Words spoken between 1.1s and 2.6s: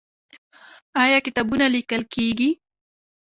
کتابونه لیکل کیږي؟